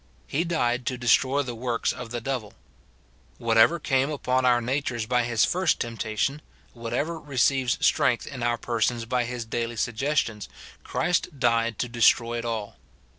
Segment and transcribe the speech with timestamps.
[0.25, 2.53] He died to destroy the works of the devil.
[3.37, 6.41] Whatever came upon our natures by his first temptation,
[6.73, 10.49] whatever re ceives strength in our persons by his daily suggestions,
[10.83, 12.77] Christ died to destroy it all.